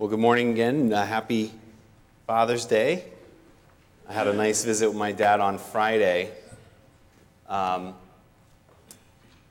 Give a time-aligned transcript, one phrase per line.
[0.00, 0.92] Well, good morning again.
[0.92, 1.50] Uh, happy
[2.24, 3.02] Father's Day.
[4.08, 6.30] I had a nice visit with my dad on Friday.
[7.48, 7.96] Um,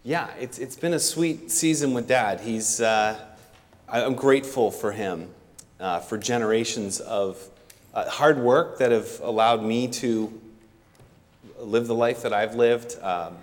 [0.05, 2.39] yeah, it's, it's been a sweet season with dad.
[2.39, 3.19] He's, uh,
[3.89, 5.27] I'm grateful for him,
[5.81, 7.45] uh, for generations of
[7.93, 10.31] uh, hard work that have allowed me to
[11.59, 12.97] live the life that I've lived.
[13.01, 13.35] Um,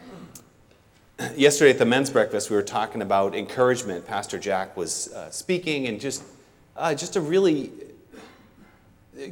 [1.37, 4.07] yesterday at the men's breakfast, we were talking about encouragement.
[4.07, 6.23] Pastor Jack was uh, speaking, and just
[6.77, 7.73] uh, just a really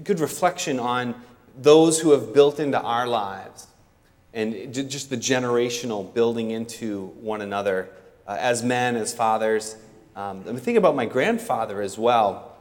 [0.04, 1.14] good reflection on
[1.58, 3.66] those who have built into our lives
[4.32, 7.90] and just the generational building into one another
[8.26, 9.76] uh, as men, as fathers.
[10.16, 12.56] Um, I'm thinking about my grandfather as well.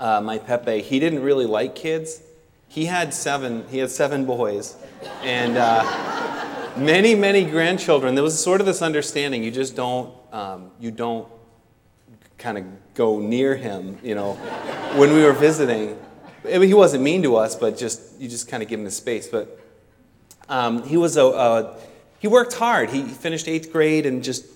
[0.00, 2.22] Uh, my Pepe, he didn't really like kids.
[2.68, 3.66] He had seven.
[3.68, 4.76] He had seven boys,
[5.22, 8.14] and uh, many, many grandchildren.
[8.14, 11.26] There was sort of this understanding: you just don't, um, you don't
[12.38, 14.34] kind of go near him, you know,
[14.96, 15.98] when we were visiting.
[16.44, 18.84] I mean, he wasn't mean to us, but just you just kind of give him
[18.84, 19.28] the space.
[19.28, 19.58] But
[20.48, 21.76] um, he was a, a,
[22.20, 22.90] he worked hard.
[22.90, 24.46] He finished eighth grade and just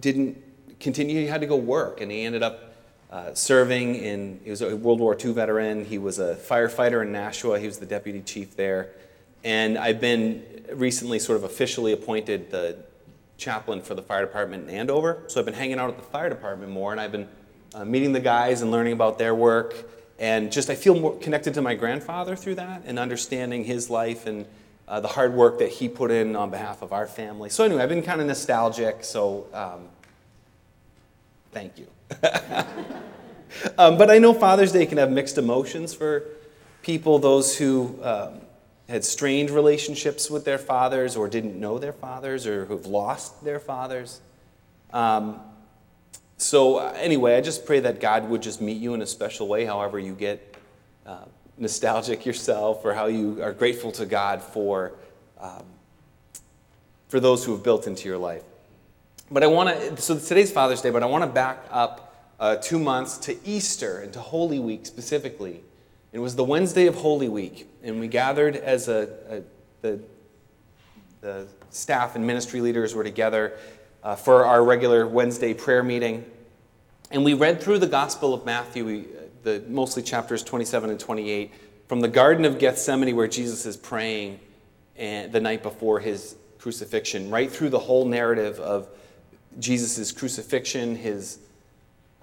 [0.00, 0.42] didn't
[0.80, 1.16] continue.
[1.16, 2.74] He had to go work, and he ended up
[3.10, 4.40] uh, serving in.
[4.44, 5.84] He was a World War II veteran.
[5.84, 7.58] He was a firefighter in Nashua.
[7.58, 8.90] He was the deputy chief there,
[9.42, 12.78] and I've been recently sort of officially appointed the
[13.36, 15.22] chaplain for the fire department in Andover.
[15.26, 17.28] So I've been hanging out at the fire department more, and I've been
[17.74, 19.74] uh, meeting the guys and learning about their work.
[20.18, 24.26] And just I feel more connected to my grandfather through that and understanding his life
[24.26, 24.46] and
[24.86, 27.50] uh, the hard work that he put in on behalf of our family.
[27.50, 29.02] So anyway, I've been kind of nostalgic.
[29.02, 29.88] So um,
[31.52, 31.86] thank you.
[33.78, 36.24] um, but I know Father's Day can have mixed emotions for
[36.82, 38.40] people, those who um,
[38.88, 43.58] had strained relationships with their fathers or didn't know their fathers or who've lost their
[43.58, 44.20] fathers.
[44.92, 45.40] Um,
[46.36, 49.64] so, anyway, I just pray that God would just meet you in a special way,
[49.64, 50.56] however, you get
[51.06, 51.24] uh,
[51.56, 54.92] nostalgic yourself or how you are grateful to God for,
[55.40, 55.64] um,
[57.08, 58.42] for those who have built into your life.
[59.30, 62.56] But I want to, so today's Father's Day, but I want to back up uh,
[62.56, 65.62] two months to Easter and to Holy Week specifically.
[66.14, 69.42] It was the Wednesday of Holy Week, and we gathered as a, a
[69.82, 70.00] the,
[71.20, 73.58] the staff and ministry leaders were together
[74.04, 76.24] uh, for our regular Wednesday prayer meeting.
[77.10, 79.06] And we read through the Gospel of Matthew, we,
[79.42, 81.52] the, mostly chapters 27 and 28,
[81.88, 84.38] from the Garden of Gethsemane, where Jesus is praying
[84.94, 88.86] and, the night before his crucifixion, right through the whole narrative of
[89.58, 91.40] Jesus' crucifixion, his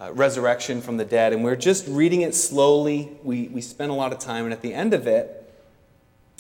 [0.01, 1.31] uh, resurrection from the dead.
[1.31, 3.11] And we're just reading it slowly.
[3.23, 5.37] We, we spent a lot of time, and at the end of it,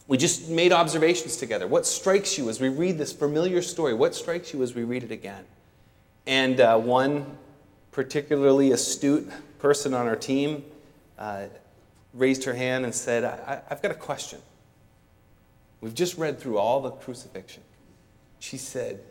[0.07, 1.67] we just made observations together.
[1.67, 3.93] What strikes you as we read this familiar story?
[3.93, 5.45] What strikes you as we read it again?
[6.25, 7.37] And uh, one
[7.91, 9.29] particularly astute
[9.59, 10.65] person on our team
[11.19, 11.45] uh,
[12.13, 14.39] raised her hand and said, I, I've got a question.
[15.81, 17.63] We've just read through all the crucifixion.
[18.39, 19.01] She said,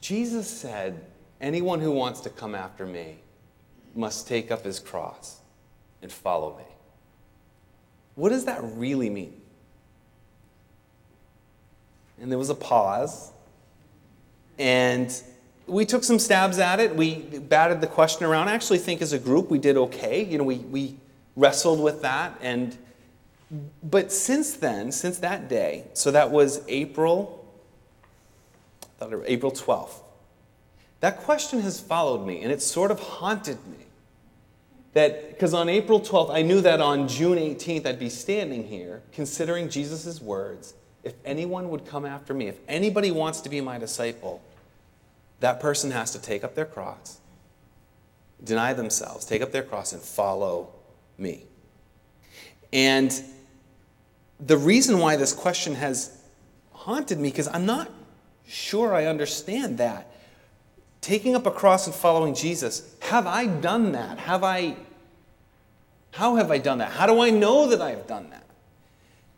[0.00, 1.04] Jesus said,
[1.40, 3.16] Anyone who wants to come after me
[3.94, 5.40] must take up his cross
[6.02, 6.64] and follow me.
[8.14, 9.40] What does that really mean?
[12.20, 13.32] And there was a pause.
[14.58, 15.10] And
[15.66, 16.94] we took some stabs at it.
[16.94, 18.48] We batted the question around.
[18.48, 20.24] I actually think as a group we did okay.
[20.24, 20.96] You know, we, we
[21.36, 22.36] wrestled with that.
[22.42, 22.76] And
[23.82, 27.44] but since then, since that day, so that was April,
[29.00, 30.02] I thought April 12th.
[31.00, 33.78] That question has followed me, and it's sort of haunted me.
[34.92, 39.02] That, because on April 12th, I knew that on June 18th, I'd be standing here
[39.12, 43.78] considering Jesus' words if anyone would come after me, if anybody wants to be my
[43.78, 44.42] disciple,
[45.40, 47.20] that person has to take up their cross,
[48.44, 50.68] deny themselves, take up their cross, and follow
[51.16, 51.44] me.
[52.72, 53.22] And
[54.38, 56.18] the reason why this question has
[56.72, 57.90] haunted me, because I'm not
[58.46, 60.10] sure I understand that
[61.00, 64.18] taking up a cross and following Jesus, have I done that?
[64.18, 64.76] Have I
[66.12, 66.90] how have I done that?
[66.90, 68.44] How do I know that I've done that?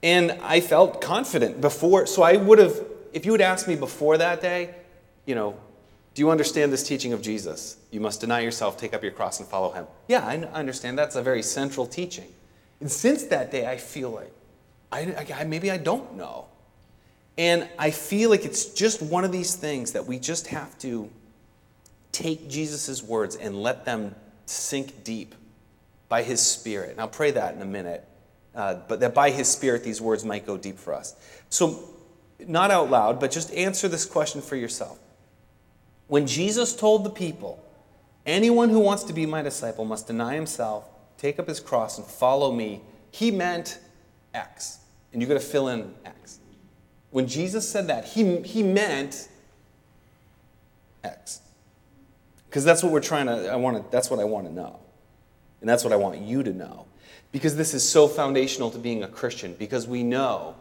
[0.03, 2.81] And I felt confident before, so I would have,
[3.13, 4.75] if you had asked me before that day,
[5.27, 5.57] you know,
[6.15, 7.77] do you understand this teaching of Jesus?
[7.91, 9.87] You must deny yourself, take up your cross, and follow him.
[10.09, 10.99] Yeah, I understand.
[10.99, 12.33] That's a very central teaching.
[12.81, 14.33] And since that day, I feel like
[14.91, 16.47] I, I, maybe I don't know.
[17.39, 21.09] And I feel like it's just one of these things that we just have to
[22.13, 24.15] take Jesus' words and let them
[24.47, 25.35] sink deep
[26.09, 26.91] by his Spirit.
[26.91, 28.07] And I'll pray that in a minute,
[28.55, 31.17] uh, but that by his Spirit these words might go deep for us.
[31.49, 31.89] So,
[32.47, 34.99] not out loud, but just answer this question for yourself.
[36.09, 37.63] When Jesus told the people
[38.25, 40.85] Anyone who wants to be my disciple must deny himself,
[41.19, 42.81] take up his cross, and follow me.
[43.11, 43.79] He meant
[44.33, 44.79] X.
[45.13, 46.39] And you're going to fill in X.
[47.11, 49.29] When Jesus said that, he, he meant
[51.03, 51.41] X.
[52.53, 54.79] Because that's what we're trying to, I want to, that's what I want to know.
[55.63, 56.85] And that's what I want you to know.
[57.33, 60.55] Because this is so foundational to being a Christian, because we know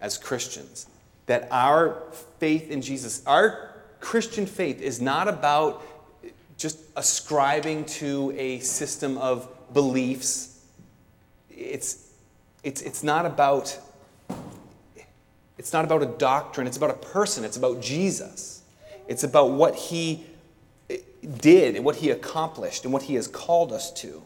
[0.00, 0.88] as Christians
[1.26, 2.02] that our
[2.40, 5.80] faith in Jesus, our Christian faith is not about
[6.56, 10.60] just ascribing to a system of beliefs.
[11.50, 12.10] It's,
[12.64, 13.78] it's, it's not about
[15.56, 18.62] it's not about a doctrine, it's about a person, it's about Jesus.
[19.08, 20.24] It's about what he
[21.38, 24.22] did and what he accomplished and what he has called us to.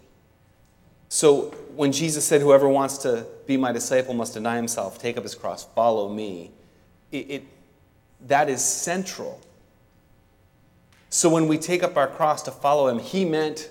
[1.08, 5.22] So when Jesus said, Whoever wants to be my disciple must deny himself, take up
[5.22, 6.50] his cross, follow me,
[7.10, 7.42] it, it
[8.28, 9.40] that is central
[11.12, 13.68] so when we take up our cross to follow him, he meant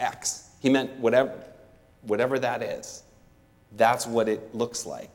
[0.00, 0.50] X.
[0.58, 1.32] He meant whatever,
[2.02, 3.04] whatever that is.
[3.76, 5.08] That's what it looks like.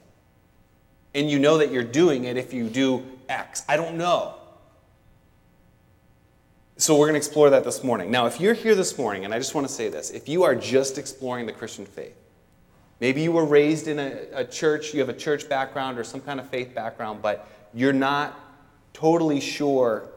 [1.13, 3.65] And you know that you're doing it if you do X.
[3.67, 4.35] I don't know.
[6.79, 8.09] So we're going to explore that this morning.
[8.09, 10.43] Now, if you're here this morning, and I just want to say this if you
[10.43, 12.15] are just exploring the Christian faith,
[13.01, 16.21] maybe you were raised in a, a church, you have a church background or some
[16.21, 18.39] kind of faith background, but you're not
[18.93, 20.07] totally sure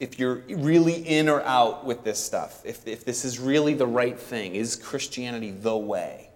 [0.00, 3.86] if you're really in or out with this stuff, if, if this is really the
[3.86, 4.54] right thing.
[4.54, 6.30] Is Christianity the way?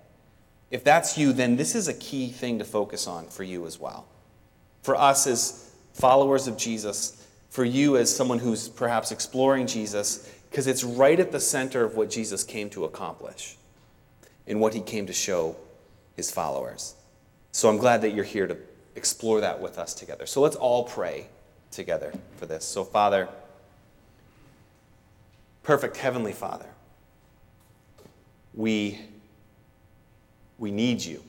[0.71, 3.81] If that's you, then this is a key thing to focus on for you as
[3.81, 4.07] well.
[4.83, 7.26] For us as followers of Jesus,
[7.57, 11.97] for you as someone who's perhaps exploring Jesus, because it's right at the center of
[11.97, 13.57] what Jesus came to accomplish
[14.47, 15.57] and what he came to show
[16.17, 16.95] his followers.
[17.53, 18.59] So I'm glad that you're here to
[18.95, 20.27] explore that with us together.
[20.27, 21.29] So let's all pray
[21.71, 22.63] together for this.
[22.63, 23.27] So, Father,
[25.63, 26.69] perfect Heavenly Father,
[28.53, 29.01] we,
[30.59, 31.23] we need you.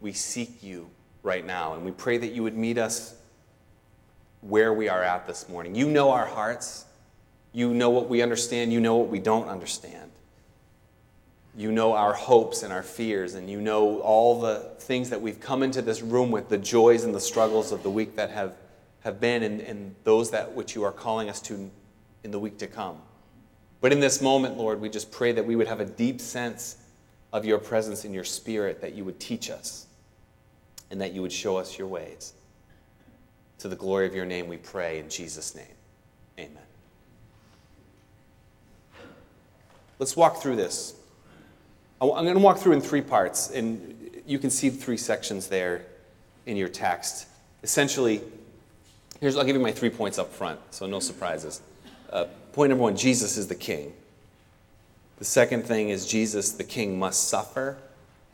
[0.00, 0.88] We seek you
[1.24, 1.74] right now.
[1.74, 3.16] And we pray that you would meet us
[4.42, 5.74] where we are at this morning.
[5.74, 6.84] You know our hearts.
[7.52, 8.72] You know what we understand.
[8.72, 10.10] You know what we don't understand.
[11.56, 15.38] You know our hopes and our fears, and you know all the things that we've
[15.38, 18.56] come into this room with, the joys and the struggles of the week that have,
[19.00, 21.70] have been, and, and those that which you are calling us to
[22.24, 22.96] in the week to come.
[23.82, 26.76] But in this moment, Lord, we just pray that we would have a deep sense
[27.32, 29.86] of your presence in your spirit, that you would teach us
[30.90, 32.32] and that you would show us your ways.
[33.62, 35.64] To the glory of your name, we pray in Jesus' name.
[36.36, 36.64] Amen.
[40.00, 40.96] Let's walk through this.
[42.00, 45.86] I'm going to walk through in three parts, and you can see three sections there
[46.44, 47.28] in your text.
[47.62, 48.22] Essentially,
[49.20, 51.60] here's I'll give you my three points up front, so no surprises.
[52.10, 53.92] Uh, point number one Jesus is the king.
[55.20, 57.78] The second thing is Jesus, the king, must suffer.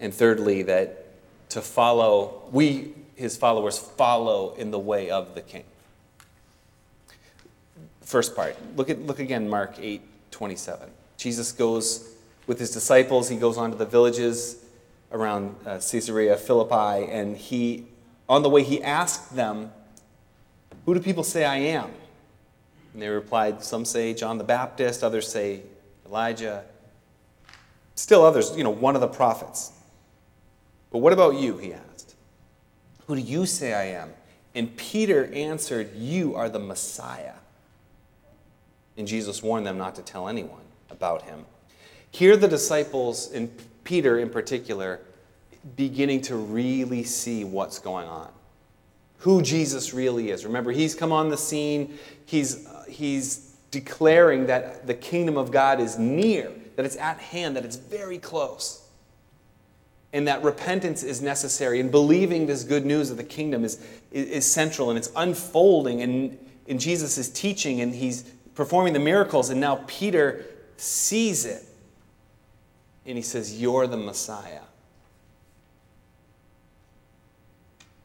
[0.01, 1.05] And thirdly, that
[1.51, 5.65] to follow, we, his followers, follow in the way of the king.
[8.01, 10.01] First part, look, at, look again, Mark 8
[10.31, 10.89] 27.
[11.17, 12.15] Jesus goes
[12.47, 14.65] with his disciples, he goes on to the villages
[15.11, 17.87] around uh, Caesarea Philippi, and he,
[18.29, 19.73] on the way, he asked them,
[20.87, 21.91] Who do people say I am?
[22.93, 25.63] And they replied, Some say John the Baptist, others say
[26.07, 26.65] Elijah.
[27.97, 29.73] Still others, you know, one of the prophets.
[30.93, 31.59] But what about you?
[31.59, 31.88] He asked.
[33.09, 34.11] Who do you say I am?
[34.55, 37.35] And Peter answered, You are the Messiah.
[38.97, 41.45] And Jesus warned them not to tell anyone about him.
[42.11, 43.51] Here, the disciples, and
[43.83, 45.01] Peter in particular,
[45.77, 48.31] beginning to really see what's going on
[49.19, 50.45] who Jesus really is.
[50.45, 55.81] Remember, he's come on the scene, he's, uh, he's declaring that the kingdom of God
[55.81, 58.88] is near, that it's at hand, that it's very close.
[60.13, 64.29] And that repentance is necessary, and believing this good news of the kingdom is, is,
[64.29, 68.23] is central, and it's unfolding in, in Jesus' is teaching, and he's
[68.55, 70.47] performing the miracles, and now Peter
[70.79, 71.65] sees it.
[73.05, 74.63] And he says, You're the Messiah.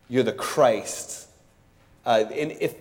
[0.09, 1.27] You're the Christ.
[2.05, 2.75] Uh, and if,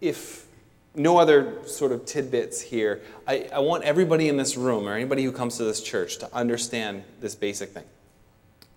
[0.00, 0.46] if
[0.94, 5.22] no other sort of tidbits here, I, I want everybody in this room or anybody
[5.22, 7.84] who comes to this church to understand this basic thing.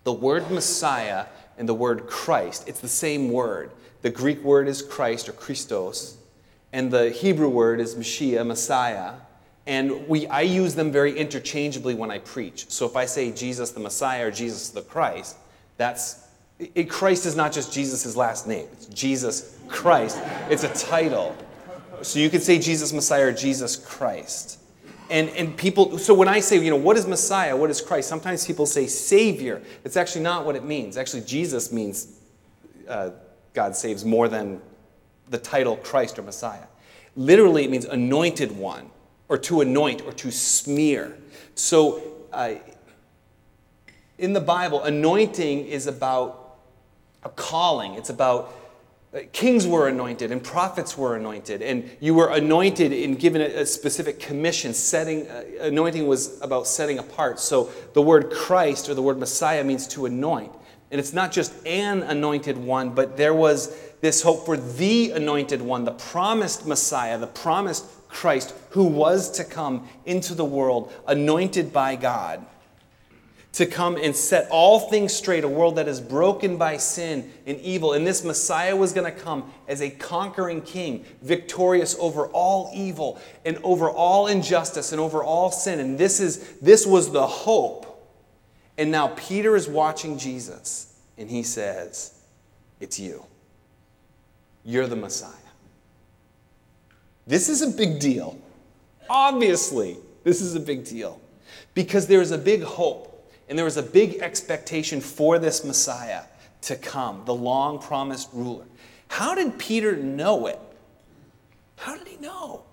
[0.04, 1.26] The word Messiah
[1.58, 3.72] and the word Christ, it's the same word.
[4.02, 6.18] The Greek word is Christ or Christos,
[6.72, 9.14] and the Hebrew word is Mashiach, Messiah.
[9.66, 12.70] And we, I use them very interchangeably when I preach.
[12.70, 15.38] So if I say Jesus the Messiah or Jesus the Christ,
[15.78, 16.28] that's
[16.60, 20.20] it, Christ is not just Jesus' last name, it's Jesus Christ.
[20.50, 21.36] It's a title.
[22.04, 24.60] So you could say Jesus Messiah or Jesus Christ.
[25.10, 27.56] And, and people, so when I say, you know, what is Messiah?
[27.56, 28.10] What is Christ?
[28.10, 29.62] Sometimes people say Savior.
[29.84, 30.98] It's actually not what it means.
[30.98, 32.20] Actually, Jesus means
[32.88, 33.12] uh,
[33.54, 34.62] God saves more than
[35.30, 36.66] the title Christ or Messiah.
[37.16, 38.90] Literally, it means anointed one,
[39.30, 41.18] or to anoint, or to smear.
[41.56, 42.56] So, uh,
[44.18, 46.58] in the Bible, anointing is about
[47.24, 48.54] a calling, it's about
[49.32, 53.66] kings were anointed and prophets were anointed and you were anointed and given a, a
[53.66, 54.74] specific commission.
[54.74, 57.40] Setting uh, anointing was about setting apart.
[57.40, 60.52] So the word christ or the word messiah means to anoint.
[60.92, 65.62] And it's not just an anointed one but there was this hope for the anointed
[65.62, 71.72] one the promised messiah the promised christ who was to come into the world anointed
[71.72, 72.46] by god
[73.54, 77.60] to come and set all things straight, a world that is broken by sin and
[77.60, 77.94] evil.
[77.94, 83.22] And this Messiah was going to come as a conquering king, victorious over all evil
[83.46, 85.80] and over all injustice and over all sin.
[85.80, 87.90] And this, is, this was the hope.
[88.80, 92.20] And now Peter is watching Jesus and he says,
[92.80, 93.24] It's you.
[94.66, 95.32] You're the Messiah.
[97.28, 98.40] This is a big deal.
[99.08, 101.22] Obviously, this is a big deal
[101.76, 103.13] because there is a big hope
[103.50, 106.24] and there was a big expectation for this Messiah
[106.64, 108.66] to come, the long promised ruler.
[109.10, 110.60] How did Peter know it?
[111.76, 112.64] How did he know?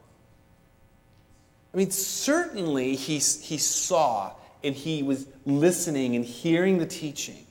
[1.74, 7.46] I mean, certainly he, he saw and he was listening and hearing the teaching.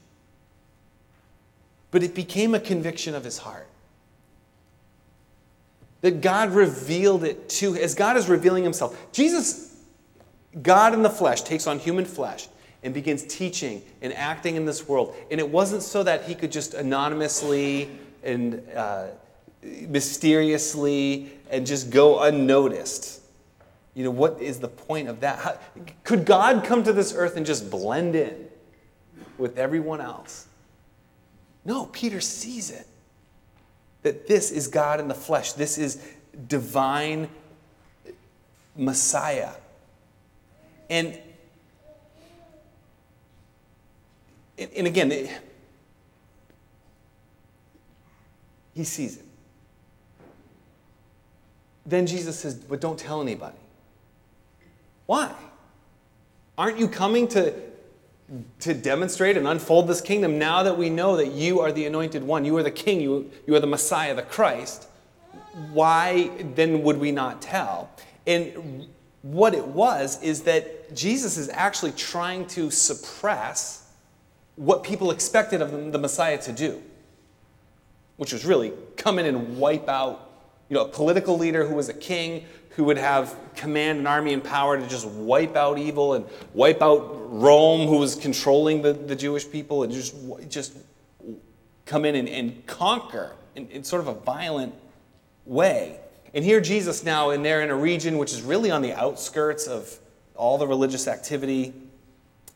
[1.90, 3.66] But it became a conviction of his heart.
[6.02, 8.96] That God revealed it to, as God is revealing himself.
[9.12, 9.76] Jesus,
[10.62, 12.48] God in the flesh, takes on human flesh
[12.82, 15.14] and begins teaching and acting in this world.
[15.30, 17.90] And it wasn't so that he could just anonymously
[18.22, 19.08] and uh,
[19.62, 23.20] mysteriously and just go unnoticed.
[23.94, 25.38] You know, what is the point of that?
[25.38, 25.58] How,
[26.04, 28.48] could God come to this earth and just blend in
[29.36, 30.46] with everyone else?
[31.64, 32.86] No, Peter sees it.
[34.02, 36.02] That this is God in the flesh, this is
[36.48, 37.28] divine
[38.74, 39.50] Messiah.
[44.60, 45.30] And and again, it,
[48.74, 49.24] he sees it.
[51.86, 53.58] Then Jesus says, But don't tell anybody.
[55.06, 55.34] Why?
[56.56, 57.54] Aren't you coming to,
[58.60, 62.22] to demonstrate and unfold this kingdom now that we know that you are the anointed
[62.22, 62.44] one?
[62.44, 64.86] You are the king, you, you are the Messiah, the Christ.
[65.72, 67.90] Why then would we not tell?
[68.26, 68.86] And
[69.22, 73.89] what it was is that Jesus is actually trying to suppress
[74.60, 76.82] what people expected of the Messiah to do,
[78.18, 80.32] which was really come in and wipe out,
[80.68, 82.44] you know, a political leader who was a king
[82.76, 86.82] who would have command and army and power to just wipe out evil and wipe
[86.82, 87.00] out
[87.30, 90.14] Rome, who was controlling the, the Jewish people, and just,
[90.50, 90.76] just
[91.86, 94.74] come in and, and conquer in, in sort of a violent
[95.46, 95.98] way.
[96.34, 99.66] And here Jesus now, and they're in a region which is really on the outskirts
[99.66, 99.98] of
[100.34, 101.72] all the religious activity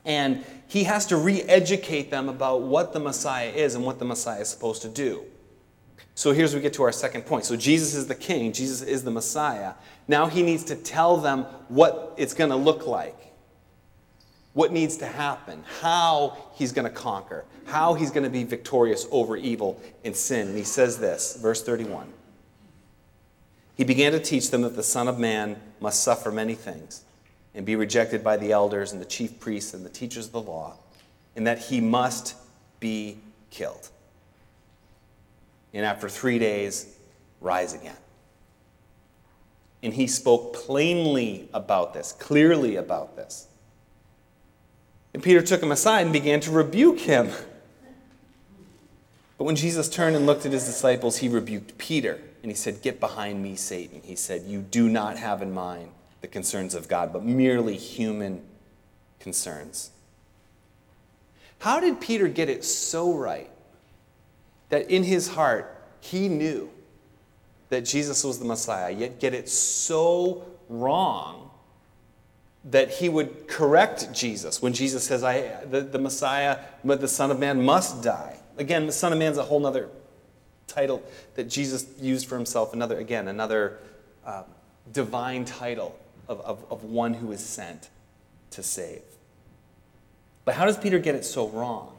[0.05, 4.05] and he has to re educate them about what the Messiah is and what the
[4.05, 5.25] Messiah is supposed to do.
[6.15, 7.45] So here's we get to our second point.
[7.45, 9.75] So Jesus is the king, Jesus is the Messiah.
[10.07, 13.17] Now he needs to tell them what it's going to look like,
[14.53, 19.07] what needs to happen, how he's going to conquer, how he's going to be victorious
[19.11, 20.49] over evil and sin.
[20.49, 22.13] And he says this, verse 31.
[23.77, 27.05] He began to teach them that the Son of Man must suffer many things
[27.55, 30.43] and be rejected by the elders and the chief priests and the teachers of the
[30.43, 30.75] law,
[31.37, 32.35] and that he must
[32.81, 33.19] be
[33.51, 33.89] killed.
[35.73, 36.97] And after three days,
[37.41, 37.97] rise again.
[39.83, 43.47] And he spoke plainly about this, clearly about this.
[45.13, 47.31] And Peter took him aside and began to rebuke him.
[49.39, 52.83] But when Jesus turned and looked at his disciples, he rebuked Peter and he said,
[52.83, 54.01] Get behind me, Satan.
[54.03, 55.91] He said, You do not have in mind
[56.25, 58.41] the concerns of God, but merely human
[59.21, 59.91] concerns.
[61.59, 63.51] How did Peter get it so right
[64.71, 66.71] that in his heart he knew
[67.69, 71.51] that Jesus was the Messiah, yet get it so wrong
[72.71, 77.39] that he would correct Jesus when Jesus says, I, the, the Messiah, the Son of
[77.39, 78.39] Man must die?
[78.57, 79.91] Again, the Son of Man is a whole other
[80.69, 81.03] title
[81.35, 83.77] that Jesus used for himself, another, again, another
[84.25, 84.45] uh,
[84.91, 87.89] divine title of, of, of one who is sent
[88.51, 89.03] to save.
[90.45, 91.91] But how does Peter get it so wrong?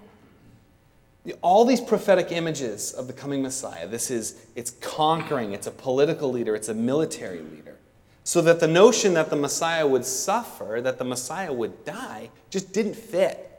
[1.42, 6.32] All these prophetic images of the coming Messiah, this is, it's conquering, it's a political
[6.32, 7.76] leader, it's a military leader.
[8.24, 12.74] So that the notion that the Messiah would suffer, that the Messiah would die, just
[12.74, 13.52] didn't fit.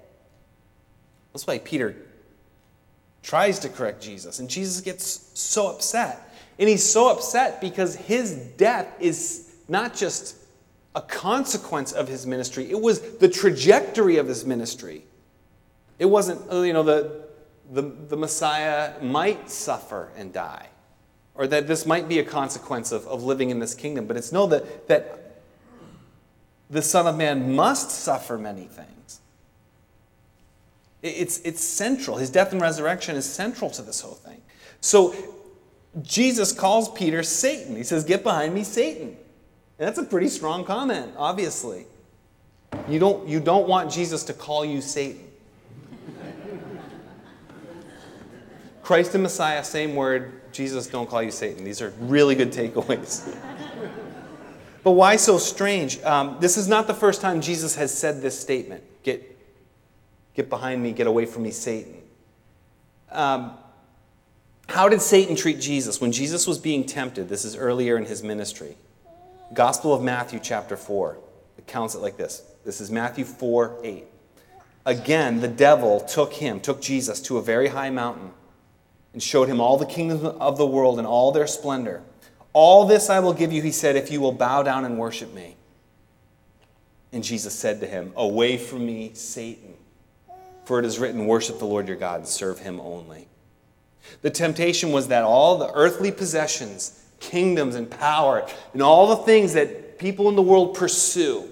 [1.32, 1.96] That's why Peter
[3.22, 6.32] tries to correct Jesus, and Jesus gets so upset.
[6.58, 10.36] And he's so upset because his death is not just
[10.96, 15.04] a consequence of his ministry, it was the trajectory of his ministry.
[16.00, 17.26] It wasn't, uh, you know, the,
[17.70, 20.70] the, the Messiah might suffer and die
[21.36, 24.32] or that this might be a consequence of, of living in this kingdom, but it's
[24.32, 25.36] no that, that
[26.70, 29.20] the Son of Man must suffer many things.
[31.02, 32.16] It's, it's central.
[32.16, 34.40] His death and resurrection is central to this whole thing.
[34.80, 35.14] So
[36.02, 37.76] Jesus calls Peter Satan.
[37.76, 39.16] He says, Get behind me, Satan.
[39.78, 41.86] And that's a pretty strong comment, obviously.
[42.88, 45.22] You don't, you don't want Jesus to call you Satan.
[48.82, 51.64] Christ and Messiah, same word, Jesus, don't call you Satan.
[51.64, 53.36] These are really good takeaways.
[54.84, 56.00] but why so strange?
[56.02, 59.36] Um, this is not the first time Jesus has said this statement get,
[60.34, 61.96] get behind me, get away from me, Satan.
[63.10, 63.58] Um,
[64.68, 67.28] how did Satan treat Jesus when Jesus was being tempted?
[67.28, 68.76] This is earlier in his ministry.
[69.54, 71.16] Gospel of Matthew, chapter 4,
[71.58, 72.42] accounts it like this.
[72.64, 74.04] This is Matthew 4 8.
[74.84, 78.30] Again, the devil took him, took Jesus to a very high mountain
[79.12, 82.02] and showed him all the kingdoms of the world and all their splendor.
[82.52, 85.32] All this I will give you, he said, if you will bow down and worship
[85.34, 85.56] me.
[87.12, 89.74] And Jesus said to him, Away from me, Satan,
[90.64, 93.28] for it is written, Worship the Lord your God and serve him only.
[94.22, 99.54] The temptation was that all the earthly possessions, kingdoms, and power, and all the things
[99.54, 101.48] that people in the world pursue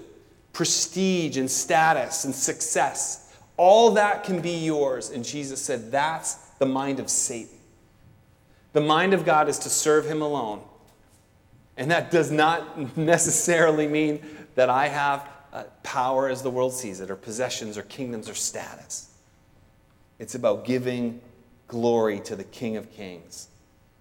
[0.53, 3.25] prestige and status and success
[3.57, 5.09] all that can be yours.
[5.09, 7.57] And Jesus said, That's the mind of Satan.
[8.73, 10.61] The mind of God is to serve Him alone.
[11.77, 14.21] And that does not necessarily mean
[14.55, 18.33] that I have uh, power as the world sees it, or possessions, or kingdoms, or
[18.33, 19.11] status.
[20.19, 21.21] It's about giving
[21.67, 23.47] glory to the King of Kings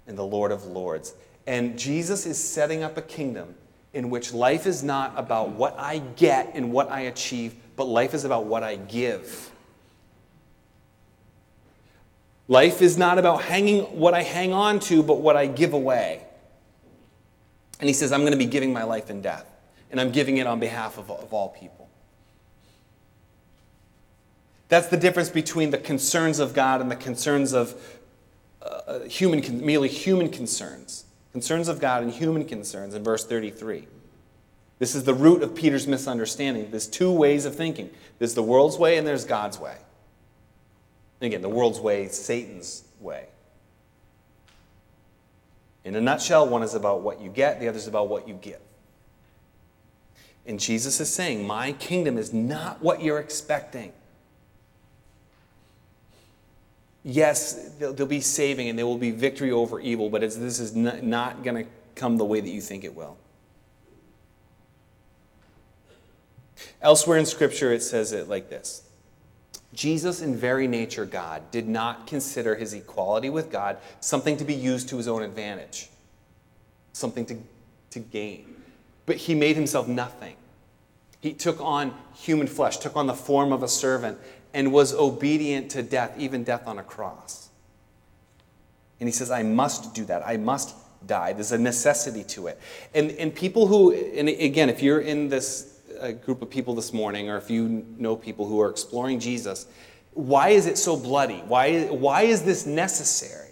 [0.06, 1.14] and the Lord of Lords.
[1.46, 3.54] And Jesus is setting up a kingdom
[3.92, 8.14] in which life is not about what I get and what I achieve, but life
[8.14, 9.50] is about what I give.
[12.48, 16.26] Life is not about hanging what I hang on to, but what I give away.
[17.80, 19.46] And he says, I'm going to be giving my life in death,
[19.90, 21.88] and I'm giving it on behalf of, of all people.
[24.68, 27.98] That's the difference between the concerns of God and the concerns of
[28.60, 31.03] uh, human, merely human concerns.
[31.34, 33.88] Concerns of God and human concerns in verse 33.
[34.78, 36.70] This is the root of Peter's misunderstanding.
[36.70, 39.76] There's two ways of thinking there's the world's way and there's God's way.
[41.20, 43.26] And again, the world's way, Satan's way.
[45.82, 48.34] In a nutshell, one is about what you get, the other is about what you
[48.34, 48.60] give.
[50.46, 53.92] And Jesus is saying, My kingdom is not what you're expecting.
[57.04, 61.44] Yes, there'll be saving and there will be victory over evil, but this is not
[61.44, 63.18] going to come the way that you think it will.
[66.80, 68.84] Elsewhere in Scripture, it says it like this
[69.74, 74.54] Jesus, in very nature God, did not consider his equality with God something to be
[74.54, 75.90] used to his own advantage,
[76.94, 77.36] something to,
[77.90, 78.54] to gain.
[79.04, 80.36] But he made himself nothing.
[81.20, 84.18] He took on human flesh, took on the form of a servant,
[84.54, 87.50] and was obedient to death, even death on a cross.
[89.00, 90.26] And he says, I must do that.
[90.26, 90.74] I must
[91.06, 91.34] die.
[91.34, 92.58] There's a necessity to it.
[92.94, 96.92] And, and people who, and again, if you're in this a group of people this
[96.92, 99.66] morning, or if you know people who are exploring Jesus,
[100.12, 101.38] why is it so bloody?
[101.46, 103.50] Why, why is this necessary?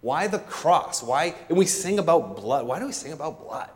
[0.00, 1.02] Why the cross?
[1.02, 1.34] Why?
[1.48, 2.66] And we sing about blood.
[2.66, 3.70] Why do we sing about blood?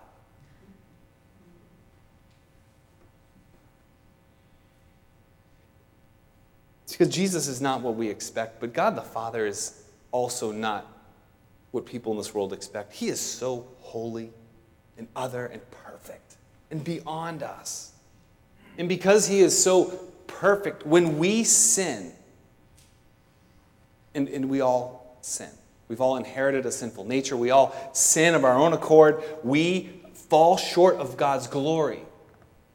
[6.87, 10.87] It's because Jesus is not what we expect, but God the Father is also not
[11.73, 12.93] what people in this world expect.
[12.93, 14.31] He is so holy
[14.97, 16.37] and other and perfect
[16.71, 17.91] and beyond us.
[18.79, 19.87] And because He is so
[20.29, 22.13] perfect, when we sin,
[24.15, 25.51] and, and we all sin,
[25.89, 30.57] we've all inherited a sinful nature, we all sin of our own accord, we fall
[30.57, 32.06] short of God's glory.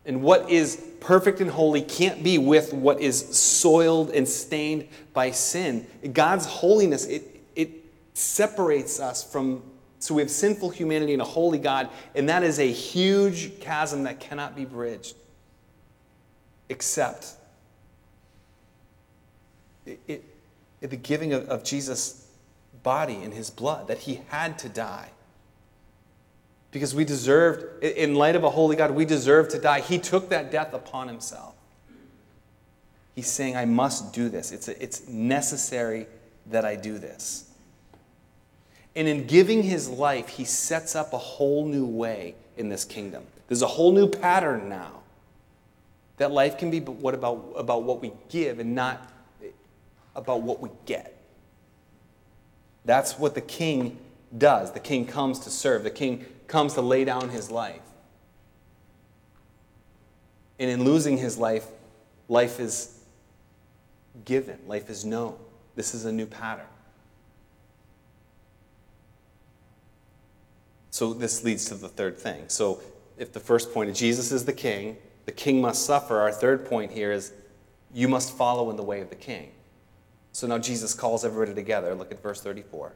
[0.06, 5.32] And what is perfect and holy can't be with what is soiled and stained by
[5.32, 5.86] sin.
[6.14, 7.70] God's holiness, it, it
[8.14, 9.64] separates us from
[10.02, 14.04] so we have sinful humanity and a holy God, and that is a huge chasm
[14.04, 15.16] that cannot be bridged.
[16.70, 17.28] Except
[19.86, 20.24] it, it,
[20.82, 22.28] the giving of, of Jesus'
[22.82, 25.10] body and his blood, that he had to die.
[26.72, 29.82] Because we deserved, in light of a holy God, we deserve to die.
[29.82, 31.54] He took that death upon himself.
[33.14, 34.52] He's saying, I must do this.
[34.54, 36.08] It's, a, it's necessary
[36.48, 37.50] that I do this.
[38.96, 43.24] And in giving his life, he sets up a whole new way in this kingdom.
[43.48, 45.02] There's a whole new pattern now.
[46.18, 49.12] That life can be what about, about what we give and not
[50.16, 51.18] about what we get.
[52.86, 53.98] That's what the king
[54.38, 54.72] does.
[54.72, 57.82] The king comes to serve, the king comes to lay down his life.
[60.60, 61.66] And in losing his life,
[62.28, 63.00] life is
[64.26, 65.36] given, life is known.
[65.76, 66.66] This is a new pattern.
[70.92, 72.44] So this leads to the third thing.
[72.48, 72.82] So
[73.18, 76.66] if the first point is Jesus is the king, the king must suffer, our third
[76.66, 77.32] point here is
[77.94, 79.52] you must follow in the way of the king.
[80.32, 81.94] So now Jesus calls everybody together.
[81.96, 82.94] Look at verse 34.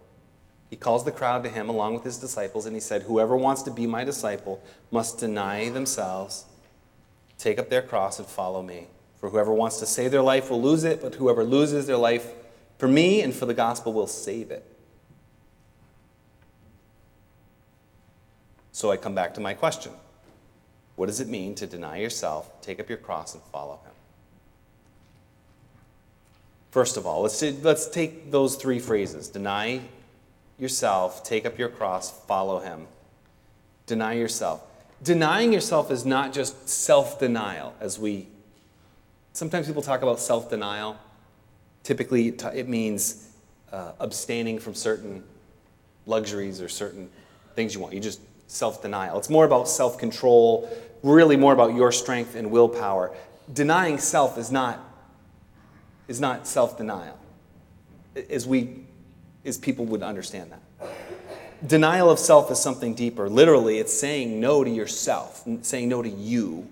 [0.76, 3.62] He calls the crowd to him along with his disciples, and he said, Whoever wants
[3.62, 4.62] to be my disciple
[4.92, 6.44] must deny themselves,
[7.38, 8.88] take up their cross, and follow me.
[9.18, 12.28] For whoever wants to save their life will lose it, but whoever loses their life
[12.78, 14.66] for me and for the gospel will save it.
[18.74, 19.94] So I come back to my question
[20.98, 23.94] What does it mean to deny yourself, take up your cross, and follow him?
[26.72, 29.80] First of all, let's, let's take those three phrases deny
[30.60, 32.88] yourself, take up your cross, follow him.
[33.86, 34.64] Deny yourself.
[35.04, 38.28] Denying yourself is not just self denial, as we
[39.34, 40.98] sometimes people talk about self denial.
[41.84, 43.30] Typically, it means
[43.72, 45.24] uh, abstaining from certain
[46.06, 47.10] luxuries or certain
[47.56, 47.94] things you want.
[47.94, 49.18] You just self denial.
[49.18, 50.70] It's more about self control,
[51.04, 53.12] really more about your strength and willpower.
[53.54, 54.80] Denying self is not,
[56.08, 57.20] is not self denial,
[58.30, 58.85] as, we,
[59.46, 60.90] as people would understand that.
[61.66, 63.30] Denial of self is something deeper.
[63.30, 66.68] Literally, it's saying no to yourself, saying no to you.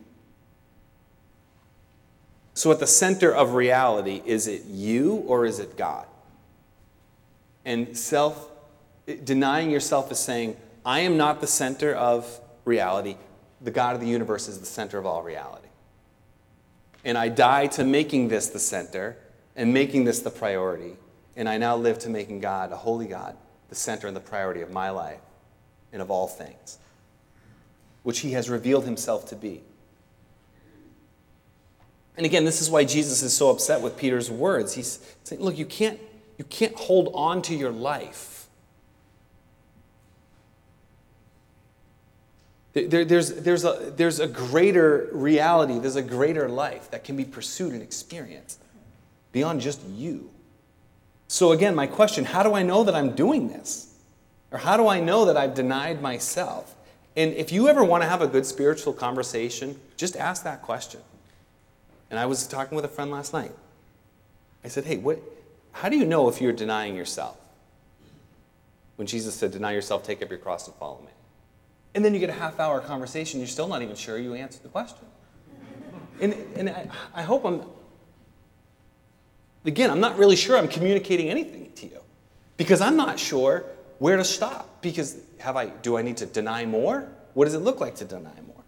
[2.53, 6.05] So, at the center of reality, is it you or is it God?
[7.65, 8.49] And self,
[9.23, 13.15] denying yourself is saying, I am not the center of reality.
[13.61, 15.67] The God of the universe is the center of all reality.
[17.05, 19.17] And I die to making this the center
[19.55, 20.95] and making this the priority.
[21.35, 23.35] And I now live to making God, a holy God,
[23.69, 25.19] the center and the priority of my life
[25.91, 26.77] and of all things,
[28.03, 29.61] which He has revealed Himself to be.
[32.15, 34.73] And again, this is why Jesus is so upset with Peter's words.
[34.73, 35.99] He's saying, Look, you can't,
[36.37, 38.33] you can't hold on to your life
[42.73, 47.23] There, there's, there's, a, there's a greater reality, there's a greater life that can be
[47.23, 48.59] pursued and experienced
[49.31, 50.31] beyond just you.
[51.33, 53.91] So, again, my question how do I know that I'm doing this?
[54.51, 56.75] Or how do I know that I've denied myself?
[57.15, 61.01] And if you ever want to have a good spiritual conversation, just ask that question.
[62.11, 63.51] And I was talking with a friend last night.
[64.63, 65.17] I said, Hey, what,
[65.71, 67.35] how do you know if you're denying yourself?
[68.97, 71.13] When Jesus said, Deny yourself, take up your cross, and follow me.
[71.95, 74.61] And then you get a half hour conversation, you're still not even sure you answered
[74.61, 75.07] the question.
[76.21, 77.63] And, and I, I hope I'm,
[79.65, 81.99] again, I'm not really sure I'm communicating anything to you
[82.57, 83.65] because I'm not sure
[83.99, 84.81] where to stop.
[84.81, 87.07] Because have I, do I need to deny more?
[87.33, 88.63] What does it look like to deny more?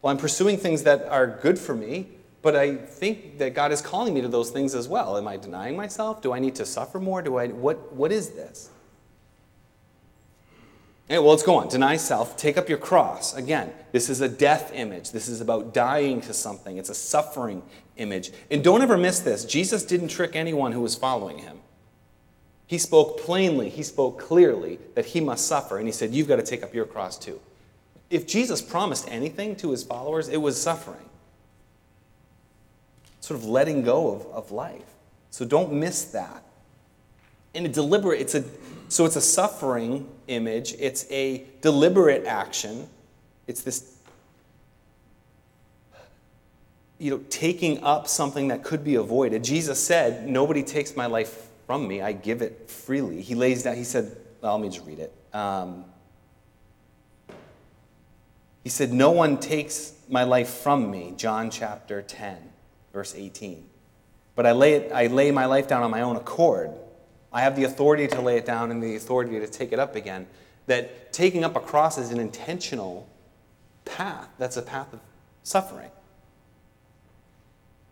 [0.00, 2.08] Well, I'm pursuing things that are good for me,
[2.40, 5.16] but I think that God is calling me to those things as well.
[5.16, 6.22] Am I denying myself?
[6.22, 7.22] Do I need to suffer more?
[7.22, 8.70] Do I, what, what is this?
[11.20, 11.68] Well, let's go on.
[11.68, 13.36] Deny self, take up your cross.
[13.36, 15.10] Again, this is a death image.
[15.10, 17.62] This is about dying to something, it's a suffering
[17.96, 18.30] image.
[18.50, 21.58] And don't ever miss this Jesus didn't trick anyone who was following him.
[22.66, 26.36] He spoke plainly, he spoke clearly that he must suffer, and he said, You've got
[26.36, 27.38] to take up your cross too.
[28.08, 31.08] If Jesus promised anything to his followers, it was suffering,
[33.20, 34.82] sort of letting go of, of life.
[35.30, 36.42] So don't miss that.
[37.54, 38.44] And a deliberate, it's a
[38.92, 42.88] so it's a suffering image, it's a deliberate action.
[43.46, 43.96] It's this
[46.98, 49.42] you know, taking up something that could be avoided.
[49.42, 53.22] Jesus said, Nobody takes my life from me, I give it freely.
[53.22, 55.12] He lays down, he said, well, let me just read it.
[55.32, 55.86] Um,
[58.62, 62.36] he said, No one takes my life from me, John chapter 10,
[62.92, 63.66] verse 18.
[64.34, 66.72] But I lay, it, I lay my life down on my own accord.
[67.32, 69.96] I have the authority to lay it down and the authority to take it up
[69.96, 70.26] again.
[70.66, 73.08] That taking up a cross is an intentional
[73.84, 74.28] path.
[74.38, 75.00] That's a path of
[75.42, 75.90] suffering.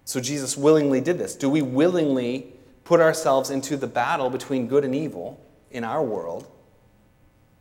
[0.04, 1.34] So Jesus willingly did this.
[1.34, 2.52] Do we willingly
[2.84, 6.46] put ourselves into the battle between good and evil in our world?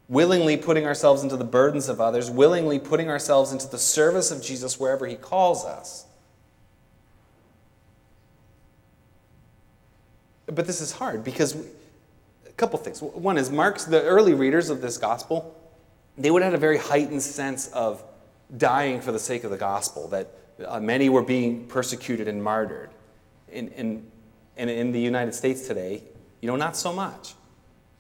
[0.09, 4.41] willingly putting ourselves into the burdens of others, willingly putting ourselves into the service of
[4.41, 6.05] Jesus wherever He calls us.
[10.51, 13.01] But this is hard because a couple things.
[13.01, 15.55] One is Mark's, the early readers of this gospel,
[16.17, 18.03] they would have had a very heightened sense of
[18.57, 20.27] dying for the sake of the gospel, that
[20.65, 22.89] uh, many were being persecuted and martyred.
[23.51, 24.12] In, in,
[24.57, 26.03] and in the United States today,
[26.41, 27.33] you know, not so much.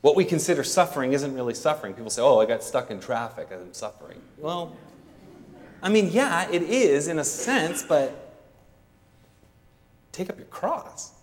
[0.01, 1.93] What we consider suffering isn't really suffering.
[1.93, 4.21] People say, oh, I got stuck in traffic, I'm suffering.
[4.37, 4.75] Well,
[5.81, 8.35] I mean, yeah, it is in a sense, but
[10.11, 11.13] take up your cross.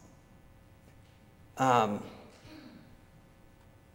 [1.58, 2.02] Um,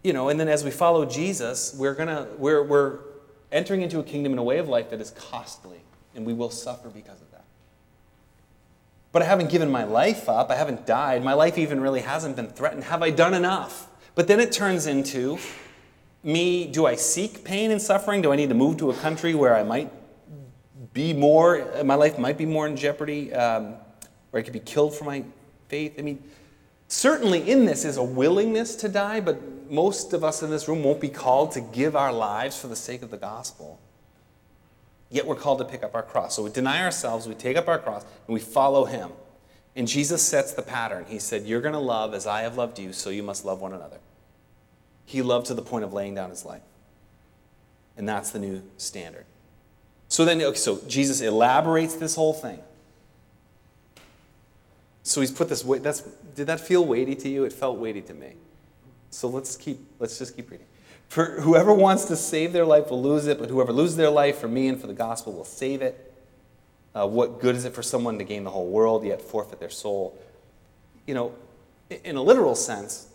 [0.03, 2.99] you know, and then as we follow Jesus, we're gonna we're we're
[3.51, 5.81] entering into a kingdom and a way of life that is costly,
[6.15, 7.43] and we will suffer because of that.
[9.11, 10.49] But I haven't given my life up.
[10.49, 11.23] I haven't died.
[11.23, 12.85] My life even really hasn't been threatened.
[12.85, 13.87] Have I done enough?
[14.15, 15.37] But then it turns into
[16.23, 18.21] me do I seek pain and suffering?
[18.21, 19.91] Do I need to move to a country where I might
[20.93, 23.75] be more, my life might be more in jeopardy, um,
[24.31, 25.23] where I could be killed for my
[25.67, 25.95] faith?
[25.97, 26.23] I mean,
[26.91, 30.83] certainly in this is a willingness to die, but most of us in this room
[30.83, 33.79] won't be called to give our lives for the sake of the gospel.
[35.09, 36.35] Yet we're called to pick up our cross.
[36.35, 39.11] So we deny ourselves, we take up our cross, and we follow him.
[39.75, 41.05] And Jesus sets the pattern.
[41.07, 43.61] He said, You're going to love as I have loved you, so you must love
[43.61, 43.99] one another.
[45.05, 46.61] He loved to the point of laying down his life.
[47.95, 49.25] And that's the new standard.
[50.09, 52.59] So then, okay, so Jesus elaborates this whole thing.
[55.03, 55.83] So he's put this weight.
[55.83, 56.01] That's,
[56.35, 57.43] did that feel weighty to you?
[57.43, 58.33] It felt weighty to me.
[59.09, 60.67] So let's keep, let's just keep reading.
[61.09, 64.37] For whoever wants to save their life will lose it, but whoever loses their life
[64.37, 66.13] for me and for the gospel will save it.
[66.93, 69.69] Uh, what good is it for someone to gain the whole world yet forfeit their
[69.69, 70.17] soul?
[71.05, 71.35] You know,
[71.89, 73.07] in a literal sense,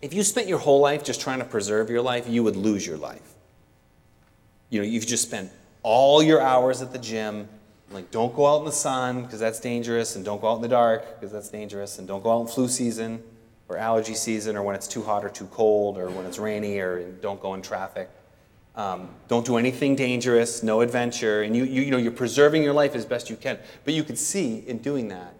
[0.00, 2.86] if you spent your whole life just trying to preserve your life, you would lose
[2.86, 3.34] your life.
[4.70, 5.50] You know, you've just spent
[5.82, 7.48] all your hours at the gym.
[7.92, 10.62] Like, don't go out in the sun because that's dangerous, and don't go out in
[10.62, 13.22] the dark because that's dangerous, and don't go out in flu season
[13.68, 16.78] or allergy season or when it's too hot or too cold or when it's rainy
[16.78, 18.10] or don't go in traffic.
[18.74, 22.72] Um, don't do anything dangerous, no adventure, and you, you, you know, you're preserving your
[22.72, 23.58] life as best you can.
[23.84, 25.34] But you could see in doing that,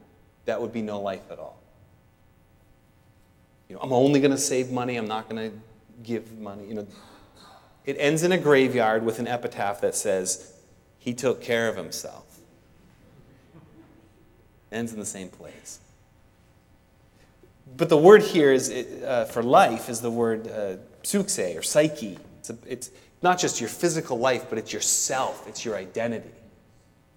[0.44, 1.58] that would be no life at all.
[3.68, 5.56] You know, I'm only going to save money, I'm not going to
[6.02, 6.66] give money.
[6.66, 6.86] You know,
[7.86, 10.52] it ends in a graveyard with an epitaph that says,
[10.98, 12.31] He took care of himself.
[14.72, 15.78] Ends in the same place.
[17.76, 22.18] But the word here is uh, for life is the word uh, psyche or psyche.
[22.40, 22.90] It's, a, it's
[23.22, 26.30] not just your physical life, but it's yourself, it's your identity.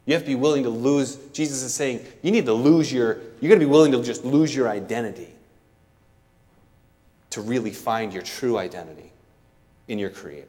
[0.05, 1.15] You have to be willing to lose.
[1.33, 4.23] Jesus is saying you need to lose your, you're going to be willing to just
[4.23, 5.29] lose your identity
[7.31, 9.11] to really find your true identity
[9.87, 10.47] in your Creator.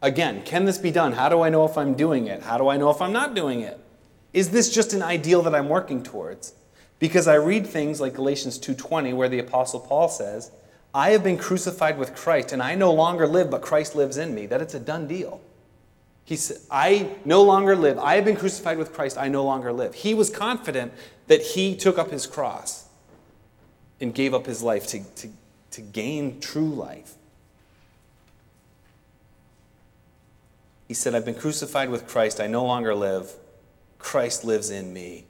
[0.00, 1.12] Again, can this be done?
[1.12, 2.42] How do I know if I'm doing it?
[2.42, 3.78] How do I know if I'm not doing it?
[4.32, 6.52] Is this just an ideal that I'm working towards?
[6.98, 10.50] Because I read things like Galatians 2:20 where the apostle Paul says,
[10.94, 14.34] I have been crucified with Christ, and I no longer live, but Christ lives in
[14.34, 14.46] me.
[14.46, 15.40] That it's a done deal.
[16.24, 17.98] He said, I no longer live.
[17.98, 19.16] I have been crucified with Christ.
[19.16, 19.94] I no longer live.
[19.94, 20.92] He was confident
[21.26, 22.86] that he took up his cross
[24.00, 25.28] and gave up his life to, to,
[25.70, 27.14] to gain true life.
[30.86, 32.40] He said, I've been crucified with Christ.
[32.40, 33.32] I no longer live.
[33.98, 35.26] Christ lives in me.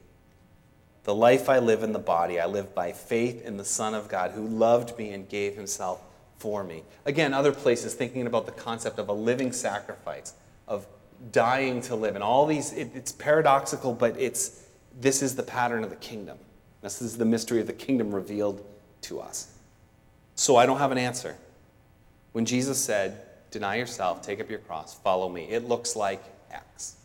[1.05, 4.09] The life I live in the body, I live by faith in the Son of
[4.09, 6.03] God who loved me and gave himself
[6.39, 6.85] for me.
[7.07, 10.35] Again, other places thinking about the concept of a living sacrifice,
[10.67, 10.87] of
[11.33, 12.15] dying to live.
[12.15, 14.65] And all these, it, it's paradoxical, but it's,
[15.01, 16.39] this is the pattern of the kingdom.
[16.83, 18.65] This is the mystery of the kingdom revealed
[19.03, 19.53] to us.
[20.35, 21.37] So I don't have an answer.
[22.33, 26.97] When Jesus said, Deny yourself, take up your cross, follow me, it looks like X.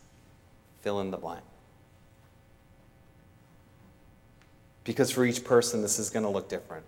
[0.82, 1.44] Fill in the blank.
[4.84, 6.86] Because for each person, this is going to look different.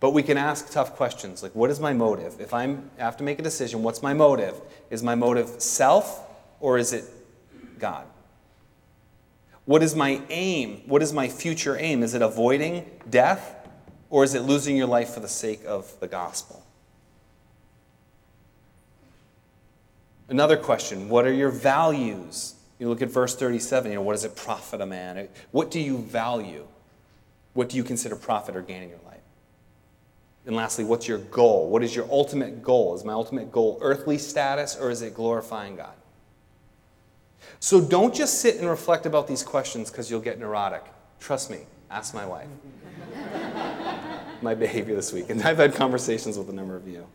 [0.00, 2.40] But we can ask tough questions like, what is my motive?
[2.40, 4.54] If I'm, I have to make a decision, what's my motive?
[4.90, 6.20] Is my motive self
[6.60, 7.04] or is it
[7.78, 8.06] God?
[9.64, 10.82] What is my aim?
[10.86, 12.02] What is my future aim?
[12.02, 13.66] Is it avoiding death
[14.10, 16.62] or is it losing your life for the sake of the gospel?
[20.28, 22.54] Another question what are your values?
[22.78, 25.28] You look at verse 37, you know, what does it profit a man?
[25.52, 26.66] What do you value?
[27.54, 29.14] What do you consider profit or gain in your life?
[30.46, 31.70] And lastly, what's your goal?
[31.70, 32.94] What is your ultimate goal?
[32.94, 35.94] Is my ultimate goal earthly status or is it glorifying God?
[37.60, 40.84] So don't just sit and reflect about these questions because you'll get neurotic.
[41.18, 42.48] Trust me, ask my wife.
[44.42, 45.30] my behavior this week.
[45.30, 47.06] And I've had conversations with a number of you.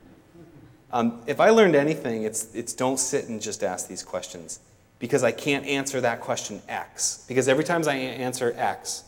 [0.92, 4.60] Um, if I learned anything, it's, it's don't sit and just ask these questions
[4.98, 7.26] because I can't answer that question X.
[7.28, 9.04] Because every time I answer X,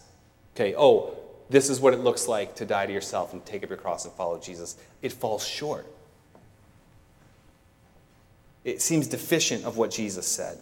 [0.55, 1.15] okay, oh,
[1.51, 4.05] this is what it looks like to die to yourself and take up your cross
[4.05, 5.85] and follow Jesus, it falls short.
[8.63, 10.57] It seems deficient of what Jesus said.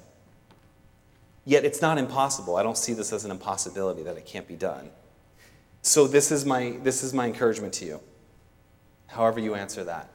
[1.45, 2.55] Yet it's not impossible.
[2.55, 4.89] I don't see this as an impossibility that it can't be done.
[5.81, 7.99] So this is my, this is my encouragement to you.
[9.07, 10.09] However, you answer that.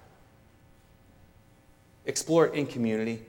[2.04, 3.22] Explore it in community.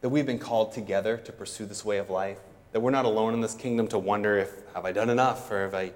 [0.00, 2.38] That we've been called together to pursue this way of life.
[2.72, 5.62] That we're not alone in this kingdom to wonder if have I done enough or
[5.62, 5.92] have I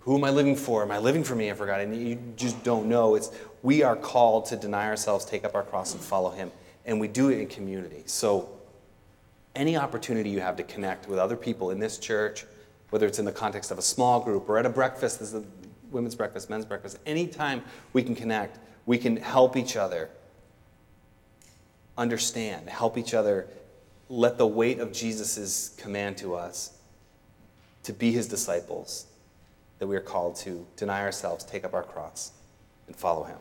[0.00, 0.82] who am I living for?
[0.82, 1.50] Am I living for me?
[1.50, 1.80] I forgot.
[1.80, 3.14] And you just don't know.
[3.14, 3.30] It's
[3.62, 6.50] we are called to deny ourselves, take up our cross, and follow Him,
[6.86, 8.02] and we do it in community.
[8.06, 8.48] So,
[9.54, 12.46] any opportunity you have to connect with other people in this church,
[12.90, 15.42] whether it's in the context of a small group or at a breakfast, this is
[15.42, 15.44] a
[15.90, 20.08] women's breakfast, men's breakfast, anytime we can connect, we can help each other
[21.98, 23.46] understand, help each other
[24.08, 26.76] let the weight of Jesus' command to us
[27.82, 29.06] to be his disciples,
[29.80, 32.32] that we are called to deny ourselves, take up our cross,
[32.86, 33.38] and follow him.